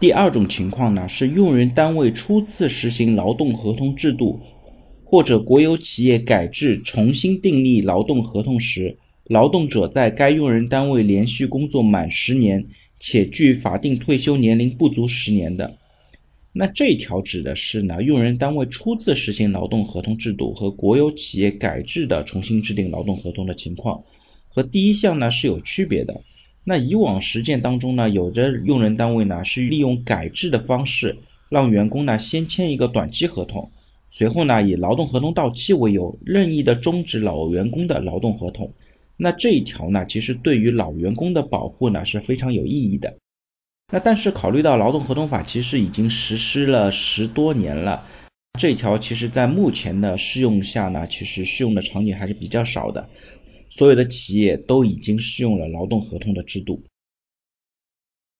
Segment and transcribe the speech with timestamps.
[0.00, 4.40] 第二种情况呢，是用人单位初次实行劳动合同制度，
[5.02, 12.64] 或者国有企业改制重新订立劳动合同时，劳动者在该用人单位连续工作满十年，
[12.96, 15.76] 且距法定退休年龄不足十年的。
[16.52, 24.00] 那这条指的是呢，用人单位初次实行劳动合同制度和国有企业改制的重新制定劳动合同的情况，
[24.46, 26.20] 和第一项呢是有区别的。
[26.64, 31.16] 那以往实践当中呢，有的用人单位呢是利用改制的方式，
[31.48, 33.70] 让员工呢先签一个短期合同，
[34.06, 38.70] 随后呢以劳动合同到期为由，任意的终止老员工的劳动合同。
[39.16, 43.16] 那这一条呢，其实对于老员工的保护呢是非常有意义的。
[43.90, 48.04] 那但是考虑到劳动合同法其实已经实施了十多年了，
[48.60, 53.08] 这条其实在目前的适用下呢，其实适用的场景还是比较少的。
[53.70, 56.82] 所有的企业都已经适用了劳动合同的制度。